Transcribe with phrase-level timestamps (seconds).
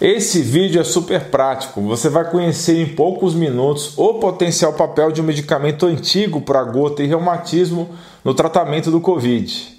[0.00, 1.82] Esse vídeo é super prático.
[1.82, 7.02] Você vai conhecer em poucos minutos o potencial papel de um medicamento antigo para gota
[7.02, 7.90] e reumatismo
[8.24, 9.78] no tratamento do Covid.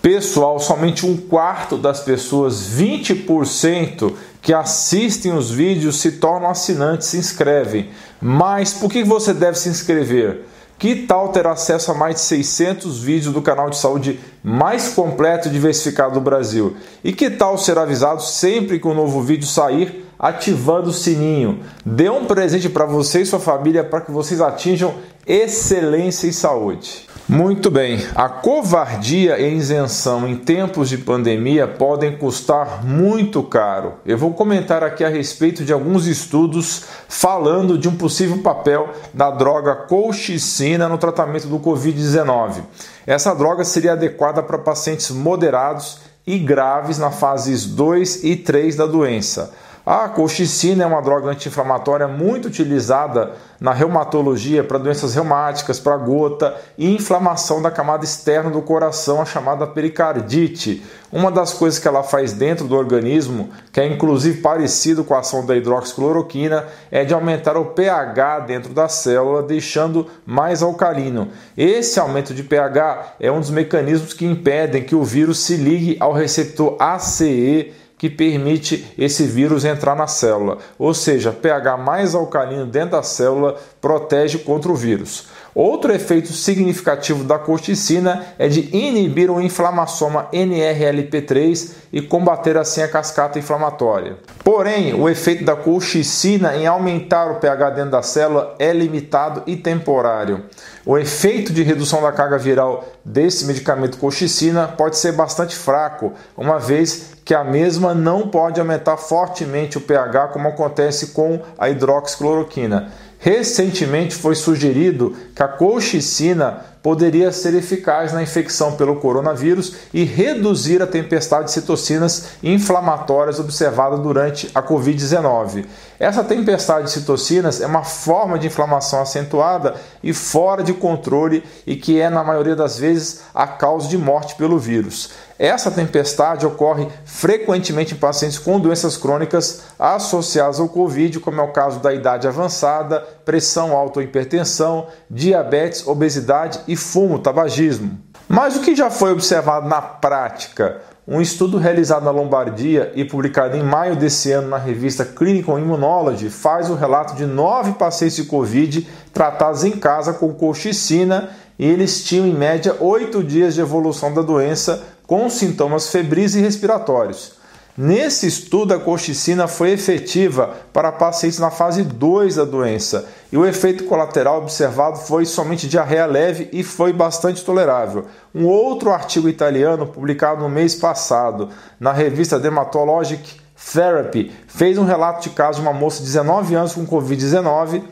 [0.00, 7.16] Pessoal, somente um quarto das pessoas, 20%, que assistem os vídeos se tornam assinantes, se
[7.16, 7.90] inscrevem.
[8.20, 10.46] Mas por que você deve se inscrever?
[10.80, 15.46] Que tal ter acesso a mais de 600 vídeos do canal de saúde mais completo
[15.46, 16.74] e diversificado do Brasil?
[17.04, 21.60] E que tal ser avisado sempre que um novo vídeo sair, ativando o sininho?
[21.84, 24.94] Dê um presente para você e sua família para que vocês atinjam
[25.26, 27.06] excelência e saúde.
[27.30, 33.94] Muito bem, a covardia e isenção em tempos de pandemia podem custar muito caro.
[34.04, 39.30] Eu vou comentar aqui a respeito de alguns estudos falando de um possível papel da
[39.30, 42.62] droga colchicina no tratamento do Covid-19.
[43.06, 48.86] Essa droga seria adequada para pacientes moderados e graves na fases 2 e 3 da
[48.86, 49.54] doença.
[49.92, 56.54] A colchicina é uma droga anti-inflamatória muito utilizada na reumatologia para doenças reumáticas, para gota
[56.78, 60.80] e inflamação da camada externa do coração, a chamada pericardite.
[61.10, 65.18] Uma das coisas que ela faz dentro do organismo, que é inclusive parecido com a
[65.18, 71.30] ação da hidroxicloroquina, é de aumentar o pH dentro da célula, deixando mais alcalino.
[71.58, 75.96] Esse aumento de pH é um dos mecanismos que impedem que o vírus se ligue
[75.98, 80.56] ao receptor ACE que permite esse vírus entrar na célula.
[80.78, 85.28] Ou seja, pH mais alcalino dentro da célula protege contra o vírus.
[85.54, 92.88] Outro efeito significativo da corticina é de inibir o inflamassoma NRLP3 e combater assim a
[92.88, 94.16] cascata inflamatória.
[94.44, 99.56] Porém, o efeito da colchicina em aumentar o pH dentro da célula é limitado e
[99.56, 100.44] temporário.
[100.86, 106.58] O efeito de redução da carga viral desse medicamento colchicina pode ser bastante fraco, uma
[106.58, 112.90] vez que a mesma não pode aumentar fortemente o pH como acontece com a hidroxicloroquina.
[113.22, 120.80] Recentemente foi sugerido que a colchicina poderia ser eficaz na infecção pelo coronavírus e reduzir
[120.80, 125.66] a tempestade de citocinas inflamatórias observada durante a Covid-19.
[125.98, 131.76] Essa tempestade de citocinas é uma forma de inflamação acentuada e fora de controle e
[131.76, 135.10] que é, na maioria das vezes, a causa de morte pelo vírus.
[135.40, 141.50] Essa tempestade ocorre frequentemente em pacientes com doenças crônicas associadas ao Covid, como é o
[141.50, 147.98] caso da idade avançada, pressão alta ou hipertensão, diabetes, obesidade e fumo, tabagismo.
[148.28, 150.82] Mas o que já foi observado na prática?
[151.08, 156.28] Um estudo realizado na Lombardia e publicado em maio desse ano na revista Clinical Immunology
[156.28, 162.04] faz o relato de nove pacientes de Covid tratados em casa com colchicina e eles
[162.04, 167.32] tinham em média oito dias de evolução da doença com sintomas febris e respiratórios.
[167.76, 173.44] Nesse estudo, a colchicina foi efetiva para pacientes na fase 2 da doença e o
[173.44, 178.06] efeito colateral observado foi somente diarreia leve e foi bastante tolerável.
[178.32, 181.48] Um outro artigo italiano, publicado no mês passado
[181.80, 183.40] na revista Dermatologic
[183.72, 187.82] Therapy, fez um relato de caso de uma moça de 19 anos com Covid-19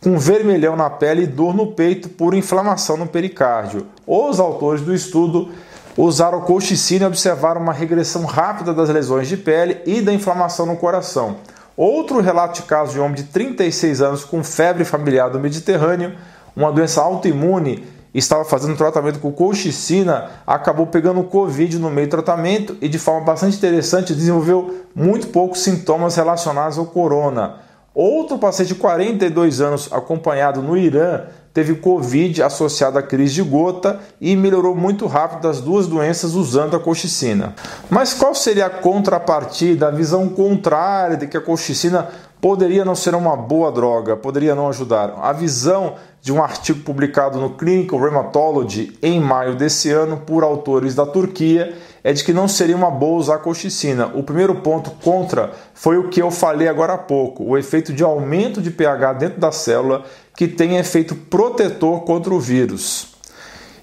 [0.00, 3.86] com vermelhão na pele e dor no peito por inflamação no pericárdio.
[4.06, 5.50] Os autores do estudo
[5.96, 10.76] usaram colchicina e observaram uma regressão rápida das lesões de pele e da inflamação no
[10.76, 11.36] coração.
[11.76, 16.14] Outro relato de caso de um homem de 36 anos com febre familiar do Mediterrâneo,
[16.54, 17.84] uma doença autoimune,
[18.14, 23.26] estava fazendo tratamento com colchicina, acabou pegando Covid no meio do tratamento e de forma
[23.26, 27.56] bastante interessante desenvolveu muito poucos sintomas relacionados ao corona.
[27.94, 31.24] Outro paciente de 42 anos acompanhado no Irã
[31.56, 36.76] teve Covid associado à crise de gota e melhorou muito rápido das duas doenças usando
[36.76, 37.54] a colchicina.
[37.88, 42.10] Mas qual seria a contrapartida, a visão contrária de que a colchicina
[42.40, 45.14] poderia não ser uma boa droga, poderia não ajudar?
[45.20, 50.94] A visão de um artigo publicado no Clinical Rheumatology em maio desse ano por autores
[50.94, 54.10] da Turquia é de que não seria uma boa usar a colchicina.
[54.14, 58.02] O primeiro ponto contra foi o que eu falei agora há pouco, o efeito de
[58.02, 60.04] aumento de pH dentro da célula
[60.36, 63.14] que tem efeito protetor contra o vírus.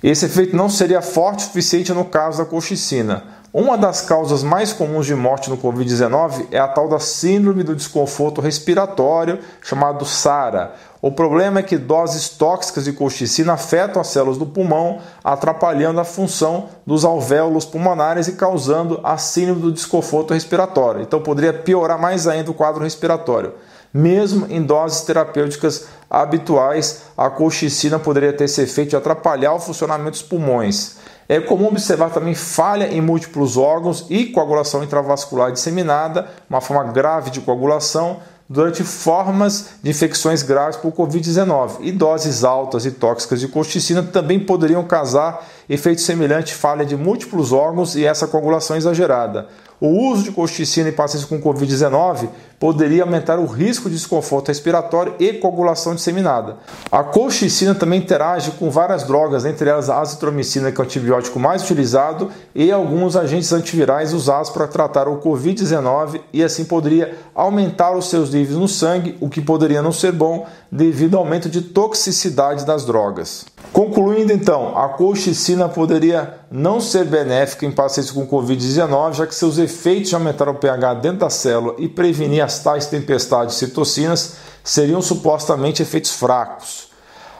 [0.04, 3.24] Esse efeito não seria forte o suficiente no caso da colchicina.
[3.54, 7.76] Uma das causas mais comuns de morte no Covid-19 é a tal da síndrome do
[7.76, 10.74] desconforto respiratório, chamado SARA,
[11.04, 16.06] o problema é que doses tóxicas de colchicina afetam as células do pulmão, atrapalhando a
[16.06, 21.02] função dos alvéolos pulmonares e causando a síndrome do desconforto respiratório.
[21.02, 23.54] Então poderia piorar mais ainda o quadro respiratório.
[23.94, 30.12] Mesmo em doses terapêuticas habituais, a colchicina poderia ter esse efeito de atrapalhar o funcionamento
[30.12, 30.96] dos pulmões.
[31.28, 37.32] É comum observar também falha em múltiplos órgãos e coagulação intravascular disseminada, uma forma grave
[37.32, 41.78] de coagulação, durante formas de infecções graves por Covid-19.
[41.82, 47.52] E doses altas e tóxicas de colchicina também poderiam causar efeito semelhante, falha de múltiplos
[47.52, 49.48] órgãos e essa coagulação exagerada.
[49.86, 55.14] O uso de colchicina em pacientes com Covid-19 poderia aumentar o risco de desconforto respiratório
[55.20, 56.56] e coagulação disseminada.
[56.90, 61.38] A colchicina também interage com várias drogas, entre elas a azitromicina, que é o antibiótico
[61.38, 67.94] mais utilizado, e alguns agentes antivirais usados para tratar o Covid-19 e assim poderia aumentar
[67.94, 71.62] os seus níveis no sangue, o que poderia não ser bom devido ao aumento de
[71.62, 73.52] toxicidade das drogas.
[73.74, 79.58] Concluindo então, a colchicina poderia não ser benéfica em pacientes com Covid-19, já que seus
[79.58, 84.36] efeitos de aumentar o pH dentro da célula e prevenir as tais tempestades de citocinas
[84.64, 86.92] seriam supostamente efeitos fracos.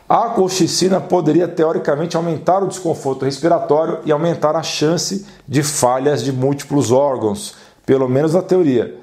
[0.10, 6.34] A colchicina poderia teoricamente aumentar o desconforto respiratório e aumentar a chance de falhas de
[6.34, 7.54] múltiplos órgãos,
[7.86, 8.96] pelo menos na teoria.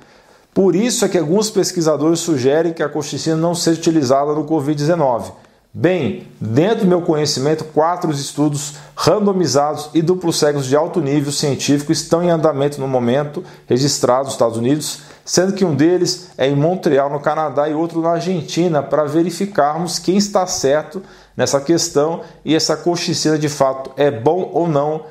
[0.53, 5.31] Por isso é que alguns pesquisadores sugerem que a colchicina não seja utilizada no Covid-19
[5.73, 11.93] Bem, dentro do meu conhecimento, quatro estudos randomizados e duplos cegos de alto nível científico
[11.93, 16.57] estão em andamento no momento, registrados nos Estados Unidos, sendo que um deles é em
[16.57, 21.01] Montreal, no Canadá, e outro na Argentina, para verificarmos quem está certo
[21.37, 25.05] nessa questão e essa colchicina de fato é bom ou não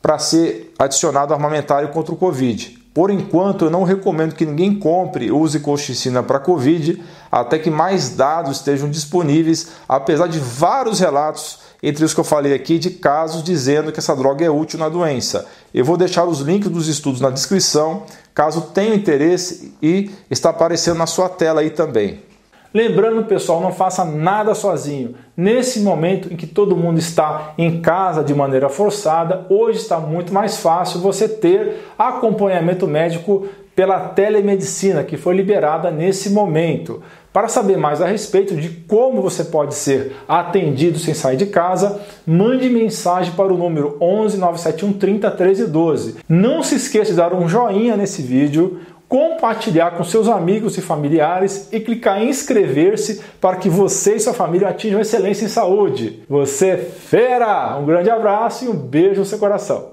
[0.00, 2.77] para ser adicionado armamentário contra o Covid.
[2.98, 7.00] Por enquanto, eu não recomendo que ninguém compre ou use colchicina para Covid
[7.30, 12.52] até que mais dados estejam disponíveis, apesar de vários relatos, entre os que eu falei
[12.52, 15.46] aqui, de casos dizendo que essa droga é útil na doença.
[15.72, 18.02] Eu vou deixar os links dos estudos na descrição,
[18.34, 22.20] caso tenha interesse e está aparecendo na sua tela aí também.
[22.72, 25.14] Lembrando, pessoal, não faça nada sozinho.
[25.36, 30.34] Nesse momento em que todo mundo está em casa de maneira forçada, hoje está muito
[30.34, 37.00] mais fácil você ter acompanhamento médico pela telemedicina que foi liberada nesse momento.
[37.32, 42.00] Para saber mais a respeito de como você pode ser atendido sem sair de casa,
[42.26, 46.16] mande mensagem para o número 11 971 30 13 12.
[46.28, 51.68] Não se esqueça de dar um joinha nesse vídeo, compartilhar com seus amigos e familiares
[51.72, 56.22] e clicar em inscrever-se para que você e sua família atinjam excelência em saúde.
[56.28, 57.76] Você é fera!
[57.78, 59.86] Um grande abraço e um beijo no seu coração.